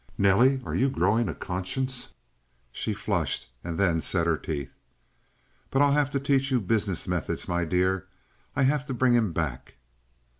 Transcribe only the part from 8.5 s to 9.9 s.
I have to bring him back."